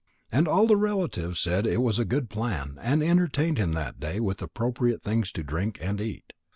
[0.31, 4.19] And all the relatives said it was a good plan and entertained him that day
[4.19, 6.33] with appropriate things to drink and eat.